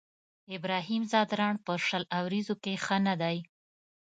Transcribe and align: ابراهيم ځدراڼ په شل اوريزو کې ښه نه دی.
ابراهيم 0.55 1.01
ځدراڼ 1.11 1.53
په 1.65 1.73
شل 1.87 2.03
اوريزو 2.19 2.53
کې 2.63 2.73
ښه 2.83 2.97
نه 3.07 3.15
دی. 3.21 3.37